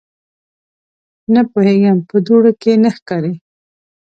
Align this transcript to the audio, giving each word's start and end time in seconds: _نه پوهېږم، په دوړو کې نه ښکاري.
_نه 1.33 1.41
پوهېږم، 1.51 1.97
په 2.09 2.15
دوړو 2.25 2.51
کې 2.61 2.71
نه 2.83 2.89
ښکاري. 2.95 3.33